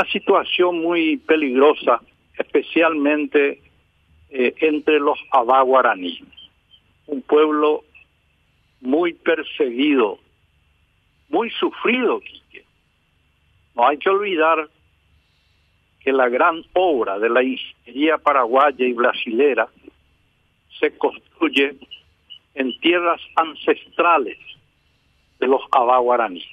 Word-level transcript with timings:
una 0.00 0.10
situación 0.10 0.80
muy 0.80 1.18
peligrosa, 1.18 2.00
especialmente 2.38 3.60
eh, 4.30 4.54
entre 4.60 4.98
los 4.98 5.18
abaguaraní, 5.30 6.24
un 7.06 7.20
pueblo 7.20 7.84
muy 8.80 9.12
perseguido, 9.12 10.18
muy 11.28 11.50
sufrido, 11.50 12.22
No 13.74 13.86
hay 13.86 13.98
que 13.98 14.08
olvidar 14.08 14.68
que 16.02 16.12
la 16.12 16.30
gran 16.30 16.62
obra 16.72 17.18
de 17.18 17.28
la 17.28 17.42
ingeniería 17.42 18.16
paraguaya 18.16 18.86
y 18.86 18.94
brasilera 18.94 19.68
se 20.78 20.96
construye 20.96 21.74
en 22.54 22.78
tierras 22.80 23.20
ancestrales 23.36 24.38
de 25.38 25.46
los 25.46 25.60
abaguaraní. 25.72 26.44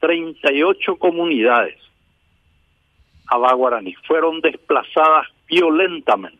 38 0.00 0.96
comunidades 0.96 1.85
abaguaraní 3.28 3.94
fueron 4.06 4.40
desplazadas 4.40 5.28
violentamente 5.48 6.38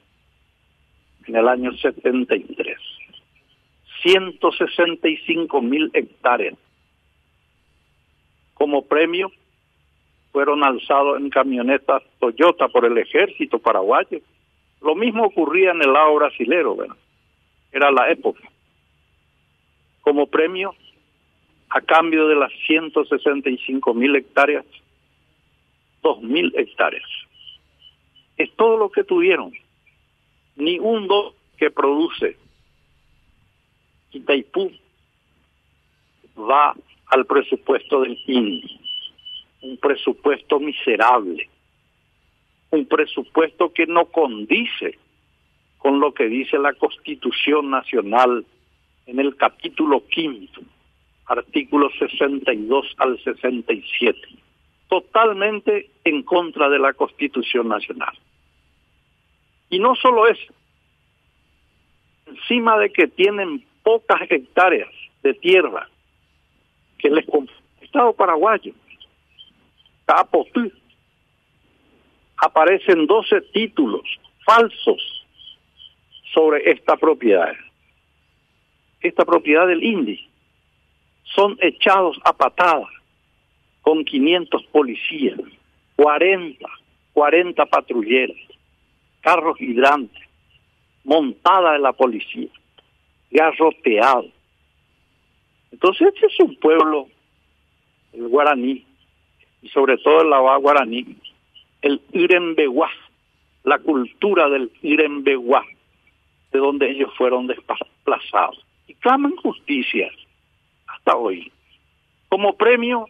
en 1.26 1.36
el 1.36 1.48
año 1.48 1.72
73. 1.72 2.78
165 4.02 5.62
mil 5.62 5.90
hectáreas. 5.92 6.56
Como 8.54 8.82
premio 8.82 9.30
fueron 10.32 10.62
alzados 10.64 11.18
en 11.18 11.30
camionetas 11.30 12.02
Toyota 12.20 12.68
por 12.68 12.84
el 12.84 12.98
ejército 12.98 13.58
paraguayo. 13.58 14.20
Lo 14.80 14.94
mismo 14.94 15.24
ocurría 15.24 15.70
en 15.70 15.82
el 15.82 15.92
lado 15.92 16.14
brasilero, 16.14 16.76
era 17.72 17.90
la 17.90 18.10
época. 18.10 18.42
Como 20.02 20.26
premio, 20.26 20.74
a 21.70 21.80
cambio 21.80 22.28
de 22.28 22.36
las 22.36 22.52
165 22.66 23.94
mil 23.94 24.14
hectáreas, 24.14 24.64
2 26.06 26.22
mil 26.22 26.52
hectáreas. 26.54 27.10
Es 28.36 28.54
todo 28.54 28.76
lo 28.76 28.90
que 28.90 29.02
tuvieron. 29.02 29.52
Ni 30.54 30.78
un 30.78 31.08
dos 31.08 31.34
que 31.58 31.68
produce 31.72 32.36
Itaipú 34.12 34.70
va 36.38 36.76
al 37.06 37.26
presupuesto 37.26 38.02
del 38.02 38.16
INDI. 38.24 38.78
Un 39.62 39.76
presupuesto 39.78 40.60
miserable. 40.60 41.50
Un 42.70 42.86
presupuesto 42.86 43.72
que 43.72 43.86
no 43.86 44.04
condice 44.04 45.00
con 45.78 45.98
lo 45.98 46.14
que 46.14 46.28
dice 46.28 46.56
la 46.56 46.74
Constitución 46.74 47.68
Nacional 47.70 48.46
en 49.06 49.18
el 49.18 49.34
capítulo 49.34 50.06
quinto, 50.06 50.60
artículos 51.26 51.92
62 51.98 52.94
al 52.98 53.18
67. 53.24 54.45
Totalmente 54.88 55.90
en 56.04 56.22
contra 56.22 56.68
de 56.68 56.78
la 56.78 56.92
Constitución 56.92 57.68
Nacional. 57.68 58.16
Y 59.68 59.78
no 59.78 59.96
solo 59.96 60.28
eso, 60.28 60.52
encima 62.26 62.78
de 62.78 62.92
que 62.92 63.08
tienen 63.08 63.64
pocas 63.82 64.20
hectáreas 64.30 64.88
de 65.22 65.34
tierra 65.34 65.88
que 66.98 67.10
les 67.10 67.26
el 67.28 67.48
Estado 67.80 68.12
paraguayo, 68.12 68.72
Capotú, 70.04 70.70
aparecen 72.36 73.06
12 73.06 73.40
títulos 73.52 74.02
falsos 74.44 75.26
sobre 76.32 76.70
esta 76.70 76.96
propiedad. 76.96 77.54
Esta 79.00 79.24
propiedad 79.24 79.66
del 79.66 79.82
INDI 79.82 80.28
son 81.34 81.56
echados 81.60 82.18
a 82.24 82.32
patadas 82.32 82.88
con 83.86 84.04
500 84.04 84.64
policías, 84.72 85.38
40, 85.94 86.68
40 87.12 87.66
patrulleros, 87.66 88.36
carros 89.20 89.60
hidrantes, 89.60 90.24
montada 91.04 91.74
de 91.74 91.78
la 91.78 91.92
policía, 91.92 92.48
garroteado. 93.30 94.26
Entonces 95.70 96.08
este 96.12 96.26
es 96.26 96.40
un 96.40 96.56
pueblo, 96.56 97.06
el 98.12 98.26
guaraní, 98.26 98.84
y 99.62 99.68
sobre 99.68 99.98
todo 99.98 100.22
el 100.22 100.30
lava 100.30 100.56
guaraní, 100.56 101.16
el 101.82 102.00
Irembeguá, 102.10 102.90
la 103.62 103.78
cultura 103.78 104.48
del 104.48 104.72
Irembeguá, 104.82 105.64
de 106.50 106.58
donde 106.58 106.90
ellos 106.90 107.12
fueron 107.16 107.46
desplazados. 107.46 108.66
Y 108.88 108.94
claman 108.94 109.36
justicia 109.36 110.10
hasta 110.88 111.16
hoy. 111.16 111.52
Como 112.28 112.56
premio, 112.56 113.06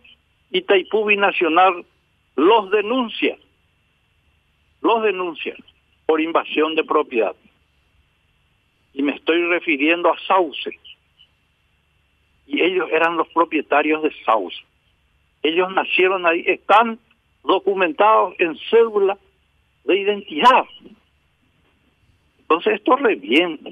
Itaipú 0.50 1.04
Binacional 1.04 1.84
los 2.36 2.70
denuncia, 2.70 3.36
los 4.80 5.02
denuncia 5.02 5.54
por 6.06 6.20
invasión 6.20 6.74
de 6.74 6.84
propiedad 6.84 7.34
y 8.96 9.02
me 9.02 9.12
estoy 9.12 9.42
refiriendo 9.42 10.10
a 10.10 10.18
Sauce. 10.26 10.70
Y 12.46 12.62
ellos 12.62 12.88
eran 12.90 13.18
los 13.18 13.28
propietarios 13.28 14.02
de 14.02 14.10
Sauce. 14.24 14.56
Ellos 15.42 15.70
nacieron 15.74 16.24
ahí, 16.24 16.42
están 16.46 16.98
documentados 17.44 18.34
en 18.38 18.56
cédula 18.70 19.18
de 19.84 19.98
identidad. 19.98 20.64
Entonces 22.38 22.74
esto 22.74 22.96
revienta. 22.96 23.68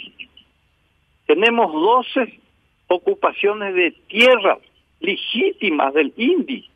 Tenemos 1.27 1.73
12 1.73 2.41
ocupaciones 2.89 3.75
de 3.75 3.93
tierra 4.09 4.59
legítimas 5.05 5.93
del 5.95 6.13
INDI 6.17 6.69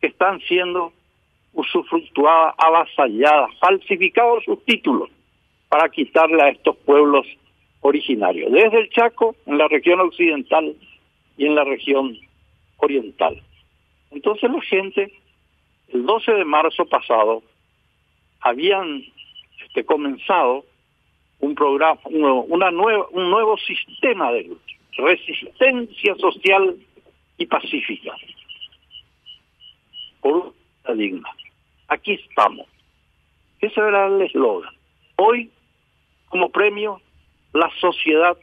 que 0.00 0.08
están 0.08 0.40
siendo 0.40 0.92
usufructuadas, 1.52 2.54
avasalladas, 2.58 3.50
falsificados 3.58 4.44
sus 4.44 4.64
títulos 4.64 5.10
para 5.68 5.88
quitarle 5.88 6.42
a 6.42 6.48
estos 6.48 6.76
pueblos 6.78 7.26
originario, 7.80 8.48
desde 8.50 8.80
el 8.80 8.90
Chaco, 8.90 9.36
en 9.46 9.58
la 9.58 9.68
región 9.68 10.00
occidental 10.00 10.74
y 11.36 11.46
en 11.46 11.54
la 11.54 11.64
región 11.64 12.16
oriental. 12.78 13.40
Entonces 14.10 14.50
la 14.50 14.60
gente, 14.62 15.12
el 15.88 16.06
12 16.06 16.32
de 16.32 16.44
marzo 16.44 16.84
pasado, 16.86 17.42
habían 18.40 19.04
este, 19.64 19.84
comenzado 19.84 20.64
un 21.40 21.54
programa, 21.54 21.98
una 22.04 22.70
nueva, 22.70 23.06
un 23.10 23.30
nuevo 23.30 23.56
sistema 23.58 24.32
de 24.32 24.50
resistencia 24.96 26.14
social 26.16 26.76
y 27.42 27.46
pacífica, 27.46 28.14
por 30.20 30.54
una 30.84 30.94
digna. 30.94 31.28
Aquí 31.88 32.12
estamos. 32.12 32.68
Ese 33.60 33.80
era 33.80 34.06
el 34.06 34.22
eslogan. 34.22 34.72
Hoy, 35.16 35.50
como 36.28 36.50
premio, 36.50 37.00
la 37.52 37.68
sociedad 37.80 38.36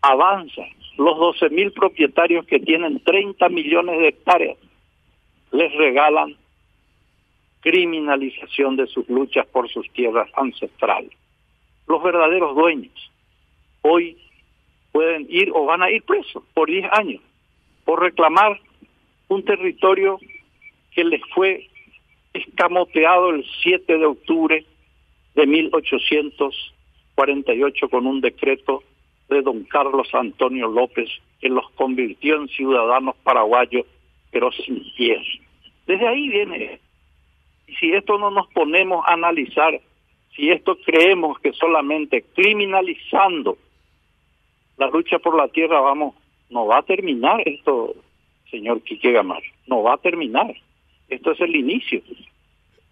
avanza. 0.00 0.62
Los 0.96 1.16
12 1.18 1.50
mil 1.50 1.72
propietarios 1.72 2.46
que 2.46 2.58
tienen 2.58 3.00
30 3.04 3.48
millones 3.50 3.98
de 3.98 4.08
hectáreas 4.08 4.56
les 5.52 5.72
regalan 5.74 6.36
criminalización 7.60 8.76
de 8.76 8.86
sus 8.86 9.08
luchas 9.08 9.46
por 9.46 9.68
sus 9.68 9.88
tierras 9.92 10.28
ancestrales. 10.34 11.12
Los 11.86 12.02
verdaderos 12.02 12.54
dueños 12.54 13.12
hoy 13.82 14.16
pueden 14.92 15.26
ir 15.28 15.50
o 15.54 15.66
van 15.66 15.82
a 15.82 15.90
ir 15.90 16.02
presos 16.02 16.42
por 16.54 16.68
10 16.68 16.90
años 16.92 17.22
por 17.88 18.02
reclamar 18.02 18.60
un 19.28 19.42
territorio 19.46 20.20
que 20.94 21.04
les 21.04 21.22
fue 21.34 21.70
escamoteado 22.34 23.30
el 23.30 23.46
7 23.62 23.96
de 23.96 24.04
octubre 24.04 24.66
de 25.34 25.46
1800 25.46 26.74
48 27.14 27.88
con 27.88 28.06
un 28.06 28.20
decreto 28.20 28.82
de 29.30 29.40
don 29.40 29.64
Carlos 29.64 30.06
Antonio 30.12 30.68
López 30.68 31.08
que 31.40 31.48
los 31.48 31.64
convirtió 31.70 32.36
en 32.36 32.48
ciudadanos 32.48 33.16
paraguayos, 33.22 33.86
pero 34.30 34.52
sin 34.52 34.84
tierra. 34.94 35.24
Desde 35.86 36.06
ahí 36.06 36.28
viene. 36.28 36.80
Y 37.66 37.74
si 37.76 37.90
esto 37.94 38.18
no 38.18 38.30
nos 38.30 38.48
ponemos 38.48 39.02
a 39.08 39.14
analizar, 39.14 39.80
si 40.36 40.50
esto 40.50 40.76
creemos 40.84 41.38
que 41.40 41.54
solamente 41.54 42.22
criminalizando 42.34 43.56
la 44.76 44.88
lucha 44.88 45.18
por 45.20 45.34
la 45.38 45.48
tierra 45.48 45.80
vamos, 45.80 46.14
no 46.50 46.66
va 46.66 46.78
a 46.78 46.82
terminar 46.82 47.40
esto, 47.46 47.94
señor 48.50 48.82
Quique 48.82 49.12
Gamar, 49.12 49.42
no 49.66 49.82
va 49.82 49.94
a 49.94 49.98
terminar. 49.98 50.54
Esto 51.08 51.32
es 51.32 51.40
el 51.40 51.56
inicio. 51.56 52.02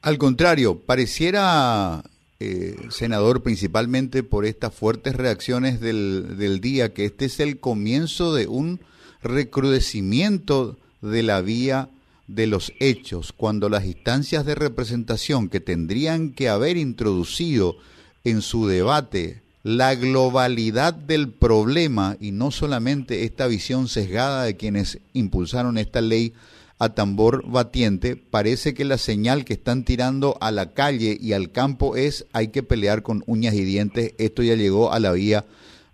Al 0.03 0.19
contrario, 0.19 0.81
pareciera 0.85 2.03
eh, 2.41 2.76
senador, 2.91 3.43
principalmente 3.43 4.23
por 4.23 4.44
estas 4.44 4.75
fuertes 4.75 5.14
reacciones 5.14 5.81
del, 5.81 6.37
del 6.38 6.61
día, 6.61 6.94
que 6.94 7.05
este 7.05 7.26
es 7.26 7.41
el 7.41 7.61
comienzo 7.61 8.35
de 8.35 8.47
un 8.47 8.81
recrudecimiento 9.23 10.76
de 11.02 11.23
la 11.23 11.41
vía 11.41 11.91
de 12.26 12.47
los 12.47 12.73
hechos, 12.81 13.32
cuando 13.32 13.69
las 13.69 13.85
instancias 13.85 14.44
de 14.47 14.55
representación 14.55 15.49
que 15.49 15.61
tendrían 15.61 16.32
que 16.32 16.49
haber 16.49 16.76
introducido 16.76 17.76
en 18.25 18.43
su 18.43 18.67
debate 18.67 19.43
la 19.66 19.96
globalidad 19.96 20.94
del 20.94 21.28
problema 21.28 22.16
y 22.20 22.30
no 22.30 22.52
solamente 22.52 23.24
esta 23.24 23.48
visión 23.48 23.88
sesgada 23.88 24.44
de 24.44 24.56
quienes 24.56 25.00
impulsaron 25.12 25.76
esta 25.76 26.00
ley 26.00 26.34
a 26.78 26.90
tambor 26.90 27.44
batiente, 27.50 28.14
parece 28.14 28.74
que 28.74 28.84
la 28.84 28.96
señal 28.96 29.44
que 29.44 29.54
están 29.54 29.82
tirando 29.82 30.38
a 30.40 30.52
la 30.52 30.72
calle 30.72 31.18
y 31.20 31.32
al 31.32 31.50
campo 31.50 31.96
es 31.96 32.26
hay 32.32 32.48
que 32.48 32.62
pelear 32.62 33.02
con 33.02 33.24
uñas 33.26 33.54
y 33.54 33.64
dientes, 33.64 34.12
esto 34.18 34.44
ya 34.44 34.54
llegó 34.54 34.92
a 34.92 35.00
la 35.00 35.10
vía 35.10 35.44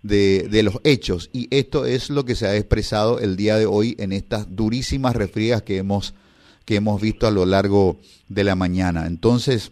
de, 0.03 0.47
de 0.51 0.61
los 0.61 0.79
hechos 0.83 1.31
y 1.33 1.47
esto 1.49 1.87
es 1.87 2.11
lo 2.11 2.25
que 2.25 2.35
se 2.35 2.45
ha 2.45 2.55
expresado 2.55 3.17
el 3.17 3.35
día 3.37 3.57
de 3.57 3.65
hoy 3.65 3.95
en 3.97 4.11
estas 4.11 4.55
durísimas 4.55 5.15
refriegas 5.15 5.63
que 5.63 5.77
hemos, 5.77 6.13
que 6.65 6.75
hemos 6.75 7.01
visto 7.01 7.25
a 7.25 7.31
lo 7.31 7.47
largo 7.47 7.97
de 8.29 8.43
la 8.43 8.53
mañana. 8.53 9.07
Entonces, 9.07 9.71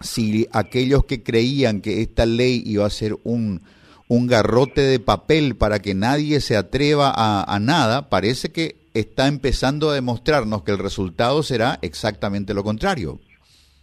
si 0.00 0.46
aquellos 0.52 1.04
que 1.04 1.22
creían 1.22 1.80
que 1.80 2.02
esta 2.02 2.26
ley 2.26 2.62
iba 2.66 2.86
a 2.86 2.90
ser 2.90 3.14
un, 3.24 3.60
un 4.08 4.26
garrote 4.26 4.80
de 4.80 5.00
papel 5.00 5.56
para 5.56 5.80
que 5.80 5.94
nadie 5.94 6.40
se 6.40 6.56
atreva 6.56 7.12
a, 7.16 7.58
nada, 7.58 8.10
parece 8.10 8.52
que 8.52 8.76
está 8.92 9.28
empezando 9.28 9.90
a 9.90 9.94
demostrarnos 9.94 10.62
que 10.62 10.72
el 10.72 10.78
resultado 10.78 11.42
será 11.42 11.78
exactamente 11.82 12.54
lo 12.54 12.62
contrario. 12.62 13.18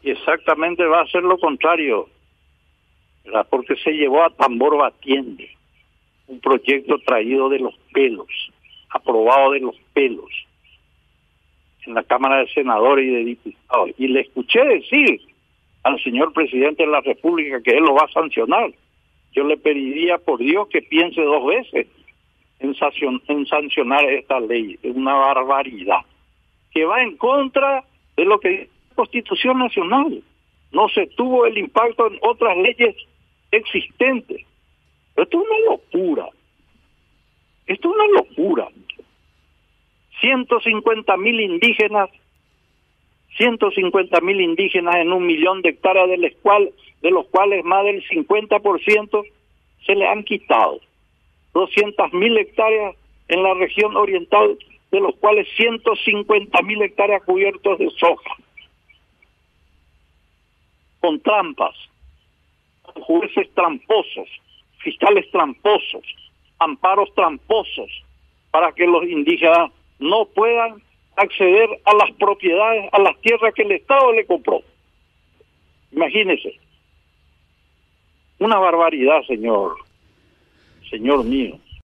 Exactamente 0.03 0.85
va 0.85 1.01
a 1.01 1.07
ser 1.07 1.23
lo 1.23 1.37
contrario, 1.37 2.07
porque 3.49 3.75
se 3.83 3.91
llevó 3.91 4.23
a 4.23 4.29
tambor 4.31 4.77
batiente 4.77 5.49
un 6.27 6.39
proyecto 6.39 6.97
traído 6.99 7.49
de 7.49 7.59
los 7.59 7.75
pelos, 7.93 8.29
aprobado 8.89 9.51
de 9.51 9.59
los 9.59 9.75
pelos 9.93 10.29
en 11.85 11.93
la 11.93 12.03
Cámara 12.03 12.37
de 12.37 12.47
Senadores 12.53 13.05
y 13.05 13.11
de 13.11 13.25
Diputados. 13.25 13.89
Y 13.97 14.07
le 14.07 14.21
escuché 14.21 14.63
decir 14.63 15.19
al 15.83 16.01
señor 16.03 16.33
presidente 16.33 16.83
de 16.83 16.91
la 16.91 17.01
República 17.01 17.61
que 17.61 17.71
él 17.71 17.83
lo 17.83 17.95
va 17.95 18.05
a 18.05 18.11
sancionar 18.11 18.71
yo 19.33 19.43
le 19.45 19.57
pediría 19.57 20.17
por 20.17 20.39
Dios 20.39 20.67
que 20.69 20.81
piense 20.81 21.21
dos 21.21 21.45
veces 21.45 21.87
en, 22.59 22.75
sancionar 23.45 24.05
esta 24.05 24.39
ley. 24.39 24.77
Es 24.83 24.95
una 24.95 25.13
barbaridad 25.13 26.01
que 26.73 26.85
va 26.85 27.01
en 27.01 27.17
contra 27.17 27.83
de 28.15 28.25
lo 28.25 28.39
que 28.39 28.49
dice 28.49 28.69
la 28.89 28.95
Constitución 28.95 29.59
Nacional. 29.59 30.21
No 30.71 30.89
se 30.89 31.07
tuvo 31.07 31.45
el 31.45 31.57
impacto 31.57 32.07
en 32.07 32.19
otras 32.21 32.57
leyes 32.57 32.95
existentes. 33.51 34.45
Esto 35.15 35.41
es 35.41 35.47
una 35.49 35.71
locura. 35.71 36.29
Esto 37.67 37.89
es 37.89 37.95
una 37.95 38.07
locura. 38.19 38.67
150 40.19 41.17
mil 41.17 41.39
indígenas 41.39 42.09
150 43.37 44.21
mil 44.21 44.41
indígenas 44.41 44.95
en 44.95 45.13
un 45.13 45.25
millón 45.25 45.61
de 45.61 45.69
hectáreas, 45.69 46.09
de 46.09 46.17
los, 46.17 46.33
cuales, 46.41 46.73
de 47.01 47.11
los 47.11 47.27
cuales 47.27 47.63
más 47.63 47.83
del 47.85 48.03
50% 48.07 49.25
se 49.85 49.95
le 49.95 50.07
han 50.07 50.23
quitado. 50.23 50.79
200 51.53 52.13
mil 52.13 52.37
hectáreas 52.37 52.95
en 53.27 53.43
la 53.43 53.53
región 53.53 53.95
oriental, 53.95 54.57
de 54.91 54.99
los 54.99 55.15
cuales 55.15 55.47
150 55.55 56.61
mil 56.63 56.81
hectáreas 56.81 57.23
cubiertos 57.23 57.79
de 57.79 57.89
soja. 57.91 58.35
Con 60.99 61.19
trampas, 61.21 61.75
jueces 62.83 63.49
tramposos, 63.53 64.29
fiscales 64.79 65.29
tramposos, 65.31 66.03
amparos 66.59 67.13
tramposos, 67.15 67.89
para 68.51 68.71
que 68.73 68.85
los 68.85 69.03
indígenas 69.05 69.71
no 69.99 70.25
puedan 70.25 70.81
acceder 71.21 71.69
a 71.85 71.95
las 71.95 72.11
propiedades, 72.17 72.89
a 72.91 72.99
las 72.99 73.19
tierras 73.21 73.53
que 73.53 73.63
el 73.63 73.71
Estado 73.71 74.11
le 74.13 74.25
compró. 74.25 74.61
Imagínese. 75.91 76.59
Una 78.39 78.57
barbaridad, 78.57 79.21
señor, 79.27 79.75
señor 80.89 81.23
mío. 81.23 81.59